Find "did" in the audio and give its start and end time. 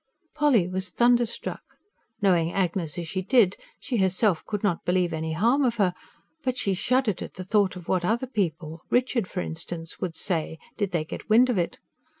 3.21-3.55, 10.75-10.89